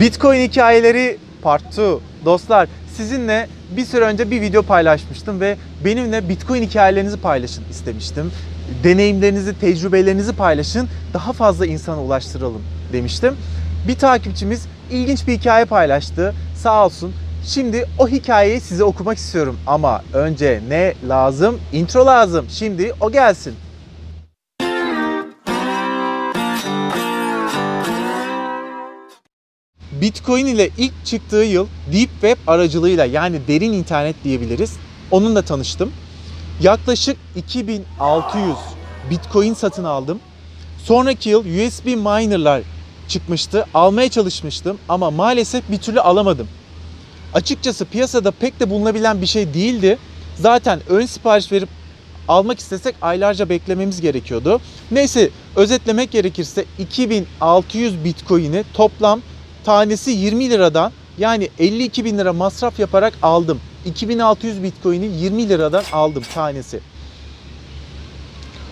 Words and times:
Bitcoin 0.00 0.40
hikayeleri 0.40 1.18
part 1.42 1.62
2. 1.72 1.82
Dostlar 2.24 2.68
sizinle 2.96 3.48
bir 3.76 3.84
süre 3.84 4.04
önce 4.04 4.30
bir 4.30 4.40
video 4.40 4.62
paylaşmıştım 4.62 5.40
ve 5.40 5.56
benimle 5.84 6.28
Bitcoin 6.28 6.62
hikayelerinizi 6.62 7.16
paylaşın 7.16 7.64
istemiştim. 7.70 8.32
Deneyimlerinizi, 8.84 9.58
tecrübelerinizi 9.60 10.32
paylaşın. 10.32 10.88
Daha 11.14 11.32
fazla 11.32 11.66
insana 11.66 12.02
ulaştıralım 12.02 12.62
demiştim. 12.92 13.36
Bir 13.88 13.94
takipçimiz 13.94 14.66
ilginç 14.90 15.26
bir 15.26 15.38
hikaye 15.38 15.64
paylaştı. 15.64 16.34
Sağ 16.56 16.84
olsun. 16.86 17.12
Şimdi 17.44 17.86
o 17.98 18.08
hikayeyi 18.08 18.60
size 18.60 18.84
okumak 18.84 19.18
istiyorum 19.18 19.56
ama 19.66 20.02
önce 20.12 20.60
ne 20.68 20.94
lazım? 21.08 21.60
Intro 21.72 22.06
lazım. 22.06 22.46
Şimdi 22.50 22.92
o 23.00 23.12
gelsin. 23.12 23.54
Bitcoin 30.00 30.46
ile 30.46 30.70
ilk 30.78 31.04
çıktığı 31.04 31.36
yıl 31.36 31.66
Deep 31.92 32.10
Web 32.10 32.36
aracılığıyla 32.46 33.04
yani 33.04 33.40
derin 33.48 33.72
internet 33.72 34.24
diyebiliriz. 34.24 34.76
Onunla 35.10 35.42
tanıştım. 35.42 35.92
Yaklaşık 36.62 37.16
2600 37.36 38.56
Bitcoin 39.10 39.54
satın 39.54 39.84
aldım. 39.84 40.20
Sonraki 40.84 41.28
yıl 41.28 41.40
USB 41.40 41.86
miner'lar 41.86 42.62
çıkmıştı. 43.08 43.66
Almaya 43.74 44.08
çalışmıştım 44.08 44.78
ama 44.88 45.10
maalesef 45.10 45.70
bir 45.70 45.78
türlü 45.78 46.00
alamadım. 46.00 46.48
Açıkçası 47.34 47.84
piyasada 47.84 48.30
pek 48.30 48.60
de 48.60 48.70
bulunabilen 48.70 49.20
bir 49.20 49.26
şey 49.26 49.54
değildi. 49.54 49.98
Zaten 50.36 50.80
ön 50.88 51.06
sipariş 51.06 51.52
verip 51.52 51.68
almak 52.28 52.58
istesek 52.58 52.94
aylarca 53.02 53.48
beklememiz 53.48 54.00
gerekiyordu. 54.00 54.60
Neyse 54.90 55.30
özetlemek 55.56 56.10
gerekirse 56.10 56.64
2600 56.78 58.04
Bitcoin'i 58.04 58.64
toplam 58.74 59.20
tanesi 59.68 60.10
20 60.10 60.50
liradan 60.50 60.92
yani 61.18 61.48
52 61.58 62.04
bin 62.04 62.18
lira 62.18 62.32
masraf 62.32 62.78
yaparak 62.78 63.14
aldım. 63.22 63.60
2600 63.86 64.62
Bitcoin'i 64.62 65.06
20 65.06 65.48
liradan 65.48 65.84
aldım 65.92 66.22
tanesi. 66.34 66.80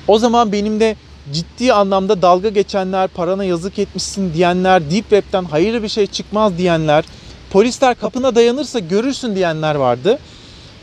O 0.08 0.18
zaman 0.18 0.52
benim 0.52 0.80
de 0.80 0.96
ciddi 1.32 1.72
anlamda 1.72 2.22
dalga 2.22 2.48
geçenler, 2.48 3.08
parana 3.08 3.44
yazık 3.44 3.78
etmişsin 3.78 4.34
diyenler, 4.34 4.90
Deep 4.90 5.10
Web'den 5.10 5.44
hayırlı 5.44 5.82
bir 5.82 5.88
şey 5.88 6.06
çıkmaz 6.06 6.58
diyenler, 6.58 7.04
polisler 7.50 7.94
kapına 7.94 8.34
dayanırsa 8.34 8.78
görürsün 8.78 9.36
diyenler 9.36 9.74
vardı. 9.74 10.18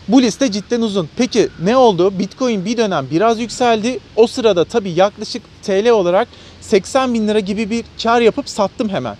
Bu 0.07 0.21
liste 0.21 0.51
cidden 0.51 0.81
uzun. 0.81 1.09
Peki 1.17 1.49
ne 1.63 1.77
oldu? 1.77 2.19
Bitcoin 2.19 2.65
bir 2.65 2.77
dönem 2.77 3.07
biraz 3.11 3.39
yükseldi. 3.39 3.99
O 4.15 4.27
sırada 4.27 4.65
tabii 4.65 4.91
yaklaşık 4.91 5.43
TL 5.63 5.89
olarak 5.89 6.27
80 6.61 7.13
bin 7.13 7.27
lira 7.27 7.39
gibi 7.39 7.69
bir 7.69 7.85
kar 8.03 8.21
yapıp 8.21 8.49
sattım 8.49 8.89
hemen. 8.89 9.15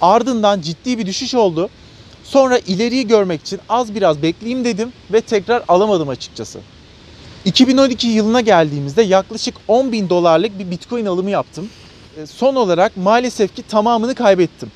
Ardından 0.00 0.60
ciddi 0.60 0.98
bir 0.98 1.06
düşüş 1.06 1.34
oldu. 1.34 1.68
Sonra 2.24 2.58
ileriyi 2.58 3.06
görmek 3.06 3.40
için 3.40 3.60
az 3.68 3.94
biraz 3.94 4.22
bekleyeyim 4.22 4.64
dedim 4.64 4.92
ve 5.12 5.20
tekrar 5.20 5.62
alamadım 5.68 6.08
açıkçası. 6.08 6.60
2012 7.44 8.06
yılına 8.06 8.40
geldiğimizde 8.40 9.02
yaklaşık 9.02 9.54
10 9.68 9.92
bin 9.92 10.08
dolarlık 10.08 10.58
bir 10.58 10.70
bitcoin 10.70 11.06
alımı 11.06 11.30
yaptım. 11.30 11.68
E, 12.16 12.26
Son 12.26 12.54
olarak 12.54 12.96
maalesef 12.96 13.56
ki 13.56 13.62
tamamını 13.62 14.14
kaybettim. 14.14 14.72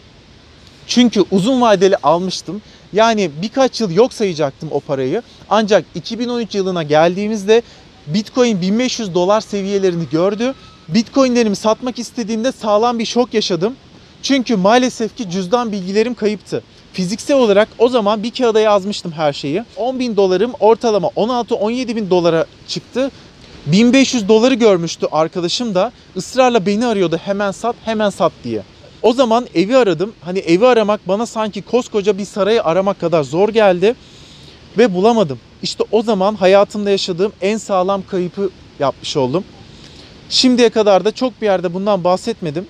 Çünkü 0.87 1.25
uzun 1.31 1.61
vadeli 1.61 1.97
almıştım. 1.97 2.63
Yani 2.93 3.31
birkaç 3.43 3.81
yıl 3.81 3.91
yok 3.91 4.13
sayacaktım 4.13 4.69
o 4.73 4.81
parayı. 4.81 5.23
Ancak 5.51 5.85
2013 5.95 6.55
yılına 6.55 6.83
geldiğimizde 6.83 7.63
Bitcoin 8.07 8.61
1500 8.61 9.15
dolar 9.15 9.41
seviyelerini 9.41 10.09
gördü. 10.11 10.55
Bitcoinlerimi 10.89 11.57
satmak 11.57 11.99
istediğimde 11.99 12.53
sağlam 12.53 12.99
bir 12.99 13.07
şok 13.07 13.35
yaşadım. 13.35 13.77
Çünkü 14.23 14.57
maalesef 14.57 15.17
ki 15.17 15.31
cüzdan 15.31 15.73
bilgilerim 15.73 16.15
kayıptı. 16.15 16.63
Fiziksel 16.93 17.37
olarak 17.37 17.69
o 17.79 17.89
zaman 17.89 18.23
bir 18.23 18.31
kağıda 18.31 18.61
yazmıştım 18.61 19.13
her 19.13 19.33
şeyi. 19.33 19.65
10 19.77 19.99
bin 19.99 20.17
dolarım 20.17 20.53
ortalama 20.61 21.09
16-17 21.09 21.97
bin 21.97 22.11
dolara 22.11 22.47
çıktı. 22.69 23.11
1500 23.67 24.29
doları 24.29 24.55
görmüştü 24.55 25.07
arkadaşım 25.13 25.75
da 25.75 25.93
ısrarla 26.17 26.67
beni 26.67 26.87
arıyordu 26.87 27.21
hemen 27.25 27.51
sat 27.51 27.77
hemen 27.85 28.11
sat 28.11 28.33
diye. 28.45 28.63
O 29.03 29.13
zaman 29.13 29.47
evi 29.55 29.77
aradım. 29.77 30.13
Hani 30.21 30.39
evi 30.39 30.67
aramak 30.67 31.09
bana 31.09 31.27
sanki 31.27 31.63
koskoca 31.63 32.19
bir 32.19 32.25
sarayı 32.25 32.65
aramak 32.65 33.01
kadar 33.01 33.23
zor 33.23 33.49
geldi 33.49 33.95
ve 34.79 34.95
bulamadım. 34.95 35.39
İşte 35.63 35.85
o 35.93 36.03
zaman 36.03 36.35
hayatımda 36.35 36.91
yaşadığım 36.91 37.33
en 37.41 37.57
sağlam 37.57 38.03
kayıpı 38.11 38.51
yapmış 38.79 39.17
oldum. 39.17 39.45
Şimdiye 40.31 40.69
kadar 40.69 41.05
da 41.05 41.13
çok 41.13 41.41
bir 41.41 41.47
yerde 41.47 41.75
bundan 41.75 42.05
bahsetmedim 42.05 42.67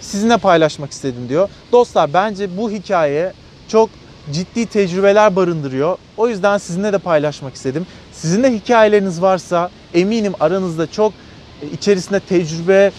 sizinle 0.00 0.36
paylaşmak 0.36 0.90
istedim 0.90 1.28
diyor. 1.28 1.48
Dostlar 1.72 2.12
bence 2.12 2.56
bu 2.56 2.70
hikaye 2.70 3.32
çok 3.68 3.90
ciddi 4.32 4.66
tecrübeler 4.66 5.36
barındırıyor. 5.36 5.98
O 6.16 6.28
yüzden 6.28 6.58
sizinle 6.58 6.92
de 6.92 6.98
paylaşmak 6.98 7.54
istedim. 7.54 7.86
Sizin 8.12 8.42
de 8.42 8.52
hikayeleriniz 8.52 9.22
varsa 9.22 9.70
eminim 9.94 10.32
aranızda 10.40 10.90
çok 10.90 11.12
e, 11.62 11.66
içerisinde 11.66 12.20
tecrübe, 12.20 12.92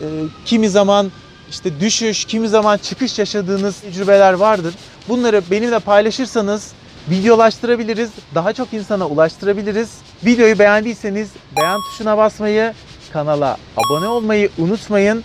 e, 0.00 0.06
kimi 0.44 0.68
zaman 0.68 1.12
işte 1.50 1.80
düşüş, 1.80 2.24
kimi 2.24 2.48
zaman 2.48 2.78
çıkış 2.78 3.18
yaşadığınız 3.18 3.80
tecrübeler 3.80 4.32
vardır. 4.32 4.74
Bunları 5.08 5.42
benimle 5.50 5.78
paylaşırsanız 5.78 6.72
videolaştırabiliriz, 7.10 8.10
daha 8.34 8.52
çok 8.52 8.72
insana 8.72 9.06
ulaştırabiliriz. 9.06 9.90
Videoyu 10.24 10.58
beğendiyseniz 10.58 11.28
beğen 11.56 11.80
tuşuna 11.80 12.18
basmayı, 12.18 12.74
kanala 13.12 13.56
abone 13.76 14.06
olmayı 14.06 14.50
unutmayın. 14.58 15.24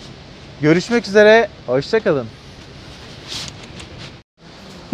Görüşmek 0.62 1.08
üzere, 1.08 1.48
hoşçakalın. 1.68 2.28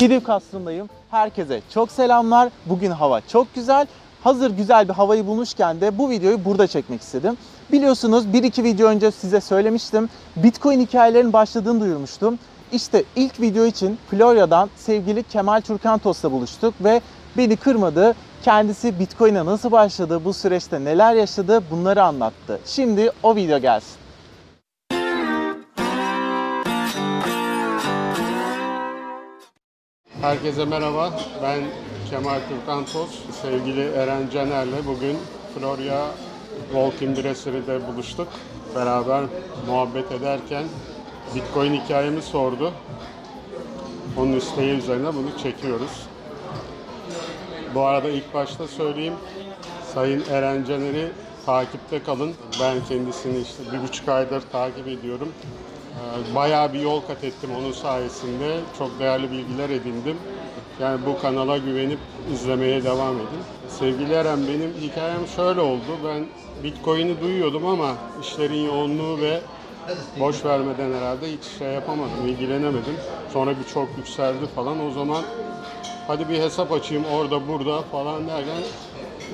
Hidiv 0.02 0.24
Kasrı'ndayım. 0.24 0.90
Herkese 1.12 1.62
çok 1.74 1.92
selamlar. 1.92 2.50
Bugün 2.66 2.92
hava 2.92 3.22
çok 3.22 3.56
güzel. 3.56 3.88
Hazır 4.24 4.52
güzel 4.52 4.88
bir 4.88 4.94
havayı 4.94 5.28
bulmuşken 5.28 5.82
de 5.82 5.98
bu 5.98 6.10
videoyu 6.10 6.46
burada 6.46 6.68
çekmek 6.68 7.02
istedim. 7.02 7.38
Biliyorsunuz 7.72 8.34
bir 8.34 8.44
iki 8.44 8.64
video 8.64 8.88
önce 8.88 9.12
size 9.12 9.42
söylemiştim. 9.42 10.10
Bitcoin 10.36 10.80
hikayelerinin 10.80 11.34
başladığını 11.34 11.82
duyurmuştum. 11.82 12.40
İşte 12.72 13.04
ilk 13.16 13.42
video 13.42 13.66
için 13.66 14.00
Florya'dan 14.10 14.70
sevgili 14.76 15.24
Kemal 15.24 15.62
Turkantos'la 15.62 16.32
buluştuk 16.32 16.74
ve 16.84 17.02
beni 17.38 17.56
kırmadı. 17.56 18.16
Kendisi 18.44 19.00
Bitcoin'e 19.00 19.46
nasıl 19.46 19.72
başladı, 19.72 20.26
bu 20.26 20.34
süreçte 20.34 20.84
neler 20.84 21.14
yaşadı 21.14 21.64
bunları 21.72 22.04
anlattı. 22.04 22.60
Şimdi 22.66 23.12
o 23.24 23.36
video 23.36 23.60
gelsin. 23.60 24.07
Herkese 30.22 30.66
merhaba. 30.66 31.20
Ben 31.44 31.64
Kemal 32.10 32.40
Türkantos. 32.50 33.10
Sevgili 33.42 33.82
Eren 33.82 34.30
Caner'le 34.34 34.86
bugün 34.86 35.18
Florya 35.54 36.08
Walking 36.72 37.18
Brassery'de 37.18 37.88
buluştuk. 37.88 38.28
Beraber 38.76 39.24
muhabbet 39.68 40.12
ederken 40.12 40.64
Bitcoin 41.36 41.74
hikayemi 41.74 42.22
sordu. 42.22 42.74
Onun 44.18 44.34
isteği 44.34 44.78
üzerine 44.78 45.08
bunu 45.08 45.38
çekiyoruz. 45.44 46.08
Bu 47.76 47.82
arada 47.82 48.10
ilk 48.10 48.34
başta 48.34 48.68
söyleyeyim. 48.68 49.16
Sayın 49.94 50.24
Eren 50.32 50.64
Caner'i 50.64 51.12
takipte 51.48 52.04
kalın. 52.04 52.34
Ben 52.62 52.76
kendisini 52.90 53.42
işte 53.42 53.64
bir 53.74 53.88
buçuk 53.88 54.10
aydır 54.10 54.42
takip 54.52 54.88
ediyorum. 54.88 55.30
Ee, 55.98 56.36
Bayağı 56.36 56.74
bir 56.74 56.80
yol 56.80 57.02
kat 57.02 57.24
ettim 57.24 57.50
onun 57.60 57.72
sayesinde. 57.72 58.60
Çok 58.78 59.00
değerli 59.00 59.32
bilgiler 59.32 59.70
edindim. 59.70 60.18
Yani 60.82 61.00
bu 61.06 61.22
kanala 61.22 61.58
güvenip 61.58 62.00
izlemeye 62.34 62.84
devam 62.84 63.16
edin. 63.16 63.42
Sevgili 63.70 64.14
Eren 64.14 64.48
benim 64.48 64.74
hikayem 64.82 65.28
şöyle 65.36 65.62
oldu. 65.62 65.98
Ben 66.06 66.26
Bitcoin'i 66.64 67.22
duyuyordum 67.22 67.66
ama 67.66 67.94
işlerin 68.22 68.66
yoğunluğu 68.66 69.22
ve 69.22 69.40
boş 70.20 70.46
vermeden 70.46 70.94
herhalde 70.94 71.32
hiç 71.32 71.44
şey 71.60 71.68
yapamadım, 71.68 72.28
ilgilenemedim. 72.28 72.98
Sonra 73.34 73.52
bir 73.60 73.64
çok 73.74 73.88
yükseldi 73.98 74.46
falan. 74.56 74.86
O 74.88 74.92
zaman 74.92 75.24
hadi 76.08 76.30
bir 76.30 76.40
hesap 76.40 76.72
açayım 76.72 77.06
orada 77.06 77.48
burada 77.48 77.82
falan 77.82 78.28
derken 78.28 78.64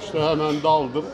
işte 0.06 0.22
hemen 0.22 0.64
daldım. 0.64 1.06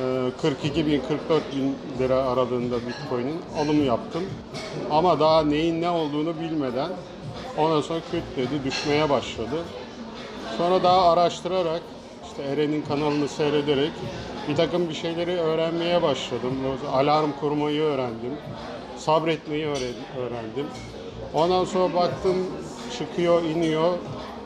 Ee, 0.00 0.30
42 0.42 0.86
bin 0.86 1.00
44 1.00 1.42
bin 1.56 1.76
lira 1.98 2.14
aralığında 2.16 2.76
Bitcoin'in 2.86 3.40
alımı 3.58 3.82
yaptım. 3.84 4.24
Ama 4.90 5.20
daha 5.20 5.42
neyin 5.44 5.80
ne 5.82 5.90
olduğunu 5.90 6.40
bilmeden 6.40 6.90
ondan 7.56 7.80
sonra 7.80 8.00
küt 8.10 8.22
dedi 8.36 8.64
düşmeye 8.64 9.10
başladı. 9.10 9.62
Sonra 10.56 10.82
daha 10.82 11.10
araştırarak 11.12 11.82
işte 12.24 12.42
Eren'in 12.42 12.82
kanalını 12.82 13.28
seyrederek 13.28 13.92
bir 14.48 14.56
takım 14.56 14.88
bir 14.88 14.94
şeyleri 14.94 15.30
öğrenmeye 15.30 16.02
başladım. 16.02 16.52
Alarm 16.92 17.30
kurmayı 17.40 17.80
öğrendim. 17.82 18.32
Sabretmeyi 18.96 19.66
öğren- 19.66 20.18
öğrendim. 20.18 20.66
Ondan 21.34 21.64
sonra 21.64 21.94
baktım 21.94 22.36
çıkıyor 22.98 23.42
iniyor. 23.42 23.92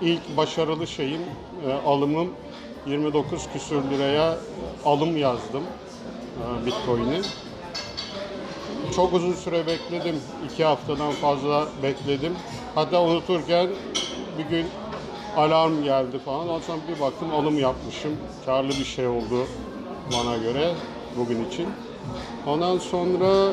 İlk 0.00 0.36
başarılı 0.36 0.86
şeyim 0.86 1.20
e, 1.68 1.72
alımım 1.72 2.28
29 2.88 3.48
küsür 3.52 3.90
liraya 3.90 4.36
alım 4.84 5.16
yazdım 5.16 5.62
e, 6.38 6.66
Bitcoin'i. 6.66 7.20
çok 8.96 9.14
uzun 9.14 9.32
süre 9.32 9.66
bekledim. 9.66 10.16
iki 10.52 10.64
haftadan 10.64 11.12
fazla 11.12 11.68
bekledim. 11.82 12.32
Hatta 12.74 13.02
unuturken 13.02 13.68
bir 14.38 14.56
gün 14.56 14.66
alarm 15.36 15.82
geldi 15.82 16.18
falan. 16.24 16.48
Ondan 16.48 16.80
bir 16.94 17.00
baktım 17.00 17.34
alım 17.34 17.58
yapmışım. 17.58 18.16
Karlı 18.46 18.68
bir 18.68 18.84
şey 18.84 19.06
oldu 19.06 19.46
bana 20.12 20.36
göre 20.36 20.74
bugün 21.18 21.44
için. 21.44 21.66
Ondan 22.46 22.78
sonra 22.78 23.52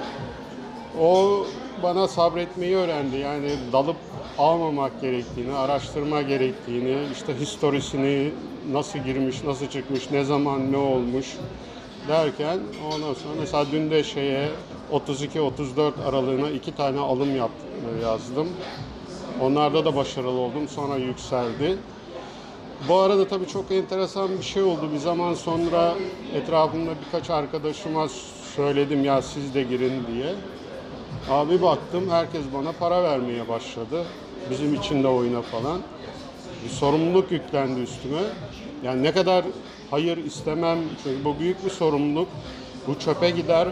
o 1.02 1.38
bana 1.86 2.08
sabretmeyi 2.08 2.76
öğrendi. 2.76 3.18
Yani 3.18 3.50
dalıp 3.74 3.96
almamak 4.38 5.02
gerektiğini, 5.02 5.54
araştırma 5.54 6.22
gerektiğini, 6.22 6.96
işte 7.14 7.36
historisini 7.40 8.32
nasıl 8.72 9.00
girmiş, 9.00 9.44
nasıl 9.44 9.68
çıkmış, 9.68 10.12
ne 10.12 10.24
zaman 10.24 10.72
ne 10.72 10.78
olmuş 10.78 11.26
derken 12.10 12.60
ondan 12.94 13.14
sonra 13.14 13.34
mesela 13.40 13.66
dün 13.72 13.92
de 13.92 14.04
şeye 14.04 14.50
32-34 14.92 15.92
aralığına 16.10 16.50
iki 16.50 16.76
tane 16.76 17.00
alım 17.00 17.36
yap, 17.36 17.52
yazdım. 18.04 18.48
Onlarda 19.42 19.86
da 19.86 19.96
başarılı 19.96 20.40
oldum. 20.40 20.68
Sonra 20.68 20.96
yükseldi. 20.98 21.78
Bu 22.90 22.96
arada 22.96 23.28
tabii 23.28 23.48
çok 23.48 23.72
enteresan 23.72 24.30
bir 24.38 24.44
şey 24.44 24.64
oldu. 24.64 24.90
Bir 24.94 24.98
zaman 24.98 25.34
sonra 25.34 25.94
etrafımda 26.36 26.92
birkaç 27.06 27.30
arkadaşıma 27.30 28.08
söyledim 28.56 29.04
ya 29.04 29.22
siz 29.22 29.56
de 29.56 29.64
girin 29.64 29.94
diye. 30.14 30.34
Abi 31.30 31.62
baktım 31.62 32.10
herkes 32.10 32.42
bana 32.54 32.72
para 32.72 33.04
vermeye 33.04 33.48
başladı. 33.48 34.04
Bizim 34.50 34.74
için 34.74 35.04
de 35.04 35.08
oyna 35.08 35.42
falan. 35.42 35.82
Bir 36.64 36.70
sorumluluk 36.70 37.32
yüklendi 37.32 37.80
üstüme. 37.80 38.22
Yani 38.84 39.04
ne 39.04 39.12
kadar 39.12 39.46
hayır 39.92 40.18
istemem 40.18 40.80
çünkü 41.04 41.26
bu 41.26 41.40
büyük 41.40 41.66
bir 41.66 41.70
sorumluluk. 41.70 42.28
Bu 42.88 43.00
çöpe 43.00 43.30
gider, 43.30 43.68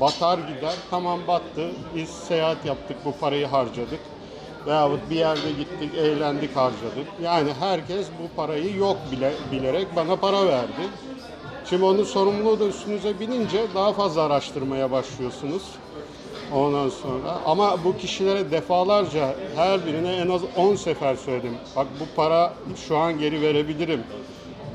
batar 0.00 0.38
gider. 0.38 0.74
Tamam 0.90 1.20
battı. 1.28 1.70
Biz 1.94 2.08
seyahat 2.08 2.64
yaptık, 2.64 2.96
bu 3.04 3.12
parayı 3.20 3.46
harcadık. 3.46 4.00
Veyahut 4.66 5.10
bir 5.10 5.16
yerde 5.16 5.52
gittik, 5.52 5.94
eğlendik, 5.94 6.56
harcadık. 6.56 7.06
Yani 7.22 7.52
herkes 7.52 8.08
bu 8.22 8.36
parayı 8.36 8.76
yok 8.76 8.96
bile 9.12 9.32
bilerek 9.52 9.96
bana 9.96 10.16
para 10.16 10.46
verdi. 10.46 10.82
Şimdi 11.64 11.84
onun 11.84 12.04
sorumluluğu 12.04 12.60
da 12.60 12.66
üstünüze 12.66 13.20
binince 13.20 13.74
daha 13.74 13.92
fazla 13.92 14.22
araştırmaya 14.22 14.90
başlıyorsunuz. 14.90 15.62
Ondan 16.54 16.88
sonra 16.88 17.40
ama 17.46 17.84
bu 17.84 17.96
kişilere 17.96 18.50
defalarca 18.50 19.34
her 19.56 19.86
birine 19.86 20.16
en 20.16 20.28
az 20.28 20.42
10 20.56 20.74
sefer 20.74 21.14
söyledim. 21.14 21.54
Bak 21.76 21.86
bu 22.00 22.16
para 22.16 22.52
şu 22.88 22.96
an 22.96 23.18
geri 23.18 23.42
verebilirim. 23.42 24.00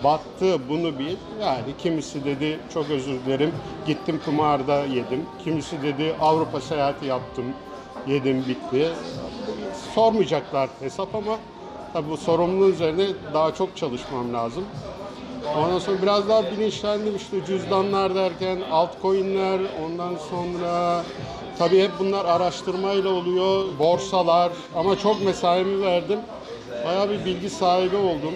Battı 0.03 0.69
bunu 0.69 0.99
bil. 0.99 1.15
Yani 1.41 1.77
kimisi 1.77 2.25
dedi 2.25 2.59
çok 2.73 2.89
özür 2.89 3.25
dilerim 3.25 3.51
gittim 3.87 4.21
kumarda 4.25 4.79
yedim. 4.79 5.25
Kimisi 5.43 5.81
dedi 5.83 6.15
Avrupa 6.21 6.61
seyahati 6.61 7.05
yaptım 7.05 7.45
yedim 8.07 8.45
bitti. 8.47 8.89
Sormayacaklar 9.95 10.69
hesap 10.79 11.15
ama 11.15 11.37
tabi 11.93 12.09
bu 12.09 12.17
sorumluluğun 12.17 12.71
üzerine 12.71 13.07
daha 13.33 13.53
çok 13.53 13.77
çalışmam 13.77 14.33
lazım. 14.33 14.63
Ondan 15.57 15.79
sonra 15.79 16.01
biraz 16.01 16.29
daha 16.29 16.51
bilinçlendim 16.51 17.15
işte 17.15 17.45
cüzdanlar 17.45 18.15
derken 18.15 18.57
altcoin'ler 18.71 19.59
ondan 19.85 20.15
sonra 20.29 21.03
tabii 21.61 21.83
hep 21.83 21.91
bunlar 21.99 22.25
araştırmayla 22.25 23.09
oluyor 23.09 23.65
borsalar 23.79 24.51
ama 24.75 24.99
çok 24.99 25.25
mesaimi 25.25 25.81
verdim. 25.81 26.19
Bayağı 26.85 27.09
bir 27.09 27.25
bilgi 27.25 27.49
sahibi 27.49 27.95
oldum. 27.95 28.33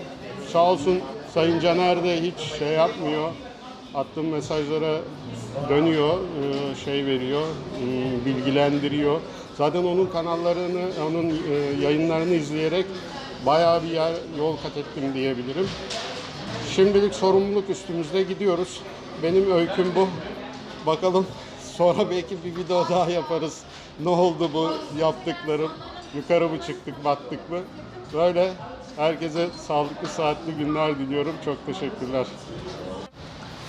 Sağ 0.51 0.72
olsun 0.72 1.00
Sayın 1.33 1.60
Caner 1.60 2.04
de 2.04 2.22
hiç 2.22 2.39
şey 2.60 2.68
yapmıyor. 2.68 3.30
Attığım 3.95 4.27
mesajlara 4.27 4.98
dönüyor, 5.69 6.13
e, 6.13 6.75
şey 6.86 7.06
veriyor, 7.06 7.42
e, 7.42 8.25
bilgilendiriyor. 8.25 9.19
Zaten 9.57 9.83
onun 9.83 10.06
kanallarını, 10.06 10.81
onun 11.10 11.30
e, 11.30 11.83
yayınlarını 11.83 12.33
izleyerek 12.33 12.86
bayağı 13.45 13.83
bir 13.83 13.89
yer 13.89 14.13
yol 14.38 14.57
kat 14.57 14.78
ettim 14.78 15.13
diyebilirim. 15.13 15.68
Şimdilik 16.75 17.16
sorumluluk 17.16 17.69
üstümüzde 17.69 18.24
gidiyoruz. 18.24 18.81
Benim 19.24 19.51
öyküm 19.51 19.92
bu. 19.95 20.07
Bakalım 20.86 21.25
sonra 21.77 22.10
belki 22.10 22.38
bir 22.45 22.56
video 22.56 22.89
daha 22.89 23.10
yaparız. 23.10 23.63
Ne 24.04 24.10
oldu 24.10 24.50
bu 24.54 24.72
yaptıklarım? 25.00 25.72
Yukarı 26.16 26.50
mı 26.50 26.62
çıktık, 26.62 27.06
battık 27.06 27.50
mı? 27.50 27.57
Böyle 28.13 28.51
herkese 28.95 29.48
sağlıklı, 29.68 30.07
saatli 30.07 30.54
günler 30.54 31.00
diliyorum. 31.00 31.33
Çok 31.45 31.66
teşekkürler. 31.66 32.27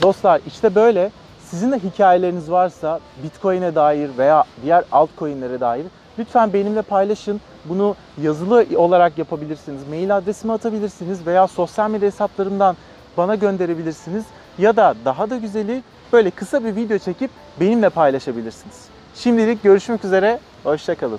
Dostlar 0.03 0.41
işte 0.47 0.75
böyle 0.75 1.11
sizin 1.41 1.73
de 1.73 1.79
hikayeleriniz 1.79 2.51
varsa 2.51 3.01
Bitcoin'e 3.23 3.75
dair 3.75 4.11
veya 4.19 4.45
diğer 4.63 4.85
altcoin'lere 4.93 5.61
dair 5.61 5.87
lütfen 6.19 6.53
benimle 6.53 6.83
paylaşın. 6.83 7.41
Bunu 7.65 7.97
yazılı 8.23 8.67
olarak 8.77 9.19
yapabilirsiniz. 9.19 9.89
Mail 9.89 10.17
adresime 10.17 10.53
atabilirsiniz 10.53 11.27
veya 11.27 11.47
sosyal 11.47 11.91
medya 11.91 12.07
hesaplarımdan 12.07 12.77
bana 13.17 13.35
gönderebilirsiniz. 13.35 14.25
Ya 14.59 14.77
da 14.77 14.95
daha 15.05 15.31
da 15.31 15.37
güzeli 15.37 15.83
böyle 16.13 16.31
kısa 16.31 16.65
bir 16.65 16.77
video 16.77 16.99
çekip 16.99 17.31
benimle 17.61 17.89
paylaşabilirsiniz. 17.89 18.85
Şimdilik 19.15 19.63
görüşmek 19.63 20.05
üzere. 20.05 20.41
Hoşçakalın. 20.65 21.19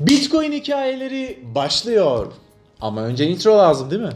Bitcoin 0.00 0.52
hikayeleri 0.52 1.38
başlıyor. 1.54 2.32
Ama 2.80 3.02
önce 3.02 3.26
intro 3.26 3.58
lazım 3.58 3.90
değil 3.90 4.02
mi? 4.02 4.12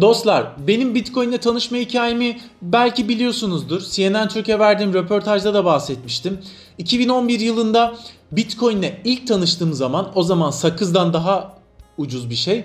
Dostlar, 0.00 0.46
benim 0.66 0.94
Bitcoin 0.94 1.28
ile 1.28 1.38
tanışma 1.38 1.76
hikayemi 1.76 2.40
belki 2.62 3.08
biliyorsunuzdur. 3.08 3.80
CNN 3.80 4.28
Türkiye 4.28 4.58
verdiğim 4.58 4.94
röportajda 4.94 5.54
da 5.54 5.64
bahsetmiştim. 5.64 6.38
2011 6.78 7.40
yılında 7.40 7.94
Bitcoin 8.32 8.78
ile 8.78 9.00
ilk 9.04 9.26
tanıştığım 9.26 9.72
zaman 9.72 10.12
o 10.14 10.22
zaman 10.22 10.50
sakızdan 10.50 11.12
daha 11.12 11.57
ucuz 11.98 12.30
bir 12.30 12.34
şey. 12.34 12.64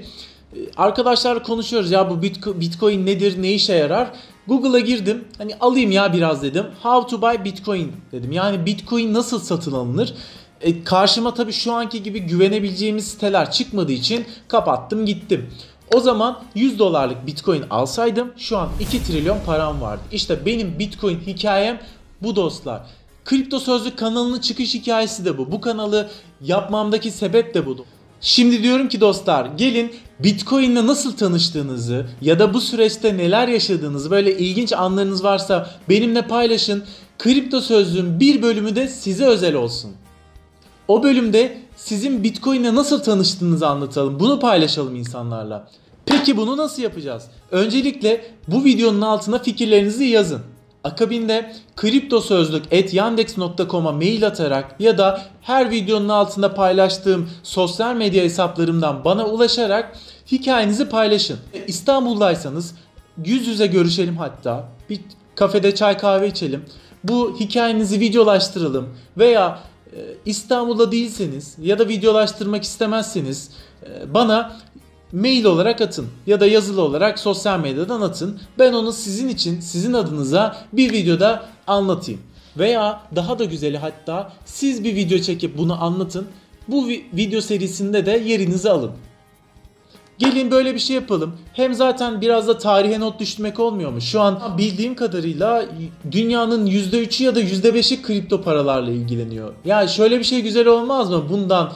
Arkadaşlarla 0.78 1.44
konuşuyoruz 1.44 1.92
ya 1.92 2.10
bu 2.10 2.14
Bitco- 2.14 2.60
Bitcoin 2.60 3.06
nedir, 3.06 3.42
ne 3.42 3.54
işe 3.54 3.74
yarar? 3.74 4.12
Google'a 4.48 4.80
girdim. 4.80 5.26
Hani 5.38 5.56
alayım 5.56 5.92
ya 5.92 6.14
biraz 6.14 6.44
dedim. 6.44 6.66
How 6.84 7.10
to 7.10 7.22
buy 7.22 7.44
Bitcoin 7.44 7.92
dedim. 8.12 8.32
Yani 8.32 8.66
Bitcoin 8.66 9.14
nasıl 9.14 9.40
satın 9.40 9.72
alınır? 9.72 10.14
E, 10.62 10.84
karşıma 10.84 11.34
tabii 11.34 11.54
şu 11.54 11.74
anki 11.74 12.04
gibi 12.04 12.20
güvenebileceğimiz 12.20 13.08
siteler 13.08 13.52
çıkmadığı 13.52 13.92
için 13.92 14.26
kapattım 14.48 15.06
gittim. 15.06 15.50
O 15.96 16.00
zaman 16.00 16.44
100 16.56 16.80
dolarlık 16.80 17.28
Bitcoin 17.28 17.64
alsaydım 17.70 18.32
şu 18.38 18.58
an 18.58 18.70
2 18.80 19.04
trilyon 19.04 19.38
param 19.46 19.82
vardı. 19.82 20.02
İşte 20.12 20.46
benim 20.46 20.80
Bitcoin 20.80 21.20
hikayem 21.20 21.80
bu 22.22 22.36
dostlar. 22.36 22.82
Kripto 23.26 23.60
Sözlük 23.60 23.98
kanalının 23.98 24.40
çıkış 24.40 24.74
hikayesi 24.74 25.26
de 25.26 25.38
bu. 25.38 25.52
Bu 25.52 25.62
kanalı 25.62 26.10
yapmamdaki 26.42 27.12
sebep 27.12 27.54
de 27.54 27.66
bu. 27.66 27.86
Şimdi 28.24 28.64
diyorum 28.64 28.90
ki 28.90 29.02
dostlar 29.02 29.46
gelin 29.46 29.92
Bitcoin'le 30.20 30.88
nasıl 30.88 31.18
tanıştığınızı 31.18 32.06
ya 32.22 32.40
da 32.40 32.54
bu 32.54 32.62
süreçte 32.62 33.18
neler 33.18 33.48
yaşadığınızı 33.48 34.12
böyle 34.12 34.38
ilginç 34.38 34.74
anlarınız 34.74 35.24
varsa 35.24 35.70
benimle 35.90 36.22
paylaşın. 36.22 36.84
Kripto 37.20 37.62
Sözlüğün 37.62 38.20
bir 38.20 38.42
bölümü 38.42 38.76
de 38.76 38.88
size 38.88 39.26
özel 39.26 39.56
olsun. 39.56 39.92
O 40.88 41.04
bölümde 41.04 41.58
sizin 41.76 42.24
Bitcoin'le 42.24 42.76
nasıl 42.76 43.04
tanıştığınızı 43.04 43.68
anlatalım. 43.68 44.20
Bunu 44.20 44.40
paylaşalım 44.40 44.96
insanlarla. 44.96 45.68
Peki 46.06 46.38
bunu 46.38 46.58
nasıl 46.58 46.82
yapacağız? 46.82 47.24
Öncelikle 47.52 48.26
bu 48.48 48.64
videonun 48.64 49.02
altına 49.02 49.40
fikirlerinizi 49.40 50.06
yazın. 50.06 50.42
Akabinde 50.84 51.54
kriptosözlük.yandex.com'a 51.76 53.92
mail 53.92 54.28
atarak 54.28 54.76
ya 54.80 54.98
da 54.98 55.22
her 55.42 55.72
videonun 55.72 56.10
altında 56.10 56.54
paylaştığım 56.54 57.30
sosyal 57.44 57.96
medya 57.96 58.24
hesaplarımdan 58.24 59.06
bana 59.06 59.26
ulaşarak 59.26 59.98
hikayenizi 60.32 60.90
paylaşın. 60.90 61.40
İstanbul'daysanız 61.68 62.76
yüz 63.26 63.48
yüze 63.48 63.68
görüşelim 63.68 64.18
hatta. 64.18 64.70
Bir 64.90 65.00
kafede 65.36 65.76
çay 65.76 65.98
kahve 65.98 66.28
içelim. 66.28 66.66
Bu 67.04 67.40
hikayenizi 67.40 68.00
videolaştıralım 68.00 68.90
veya 69.18 69.60
e, 69.96 70.00
İstanbul'da 70.26 70.92
değilseniz 70.92 71.56
ya 71.62 71.80
da 71.80 71.88
videolaştırmak 71.88 72.64
istemezseniz 72.64 73.50
e, 73.86 74.14
bana 74.14 74.58
mail 75.14 75.46
olarak 75.46 75.82
atın 75.82 76.08
ya 76.28 76.40
da 76.40 76.46
yazılı 76.46 76.82
olarak 76.82 77.20
sosyal 77.20 77.60
medyadan 77.60 78.02
atın. 78.02 78.40
Ben 78.60 78.74
onu 78.74 78.94
sizin 78.94 79.28
için, 79.30 79.60
sizin 79.60 79.94
adınıza 79.94 80.58
bir 80.74 80.92
videoda 80.94 81.46
anlatayım. 81.68 82.22
Veya 82.58 83.02
daha 83.16 83.40
da 83.40 83.44
güzeli 83.46 83.78
hatta 83.78 84.32
siz 84.46 84.84
bir 84.84 84.96
video 84.96 85.20
çekip 85.20 85.58
bunu 85.58 85.84
anlatın. 85.84 86.28
Bu 86.68 86.88
vi- 86.90 87.02
video 87.14 87.42
serisinde 87.42 88.06
de 88.06 88.12
yerinizi 88.26 88.70
alın. 88.70 88.92
Gelin 90.18 90.52
böyle 90.52 90.74
bir 90.74 90.80
şey 90.80 90.96
yapalım. 90.96 91.36
Hem 91.54 91.74
zaten 91.74 92.22
biraz 92.22 92.48
da 92.48 92.58
tarihe 92.58 93.00
not 93.00 93.20
düşmek 93.20 93.60
olmuyor 93.60 93.92
mu? 93.92 94.02
Şu 94.02 94.22
an 94.22 94.40
bildiğim 94.58 94.96
kadarıyla 94.96 95.66
dünyanın 96.12 96.66
%3'ü 96.66 97.24
ya 97.24 97.36
da 97.36 97.42
%5'i 97.42 98.02
kripto 98.02 98.42
paralarla 98.42 98.92
ilgileniyor. 98.92 99.54
Ya 99.66 99.88
şöyle 99.88 100.20
bir 100.20 100.24
şey 100.24 100.42
güzel 100.42 100.68
olmaz 100.68 101.10
mı? 101.10 101.24
Bundan 101.30 101.74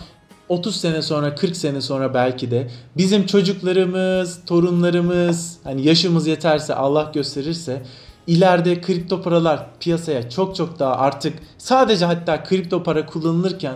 30 0.50 0.76
sene 0.76 1.02
sonra 1.02 1.36
40 1.36 1.58
sene 1.58 1.82
sonra 1.82 2.14
belki 2.14 2.52
de 2.52 2.68
bizim 2.98 3.26
çocuklarımız, 3.26 4.40
torunlarımız 4.46 5.58
hani 5.64 5.88
yaşımız 5.88 6.28
yeterse 6.28 6.76
Allah 6.76 7.12
gösterirse 7.14 7.84
ileride 8.28 8.82
kripto 8.82 9.22
paralar 9.22 9.66
piyasaya 9.80 10.30
çok 10.30 10.56
çok 10.56 10.80
daha 10.80 10.96
artık 10.96 11.34
sadece 11.58 12.06
hatta 12.06 12.44
kripto 12.44 12.84
para 12.84 13.06
kullanılırken 13.06 13.76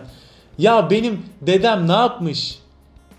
ya 0.58 0.90
benim 0.90 1.20
dedem 1.42 1.88
ne 1.88 1.92
yapmış? 1.92 2.60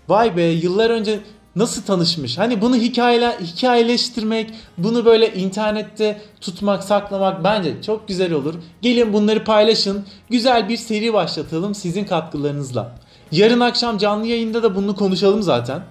Vay 0.09 0.37
be 0.37 0.43
yıllar 0.43 0.89
önce 0.89 1.19
nasıl 1.55 1.81
tanışmış? 1.83 2.37
Hani 2.37 2.61
bunu 2.61 2.75
hikayeler, 2.75 3.33
hikayeleştirmek, 3.39 4.53
bunu 4.77 5.05
böyle 5.05 5.33
internette 5.33 6.21
tutmak, 6.41 6.83
saklamak 6.83 7.43
bence 7.43 7.81
çok 7.81 8.07
güzel 8.07 8.33
olur. 8.33 8.55
Gelin 8.81 9.13
bunları 9.13 9.43
paylaşın. 9.43 10.05
Güzel 10.29 10.69
bir 10.69 10.77
seri 10.77 11.13
başlatalım 11.13 11.75
sizin 11.75 12.05
katkılarınızla. 12.05 13.02
Yarın 13.33 13.59
akşam 13.59 13.97
canlı 13.97 14.27
yayında 14.27 14.63
da 14.63 14.75
bunu 14.75 14.95
konuşalım 14.95 15.41
zaten. 15.41 15.83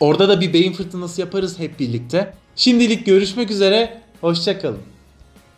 Orada 0.00 0.28
da 0.28 0.40
bir 0.40 0.52
beyin 0.52 0.72
fırtınası 0.72 1.20
yaparız 1.20 1.58
hep 1.58 1.80
birlikte. 1.80 2.34
Şimdilik 2.56 3.06
görüşmek 3.06 3.50
üzere. 3.50 4.02
Hoşçakalın. 4.20 4.78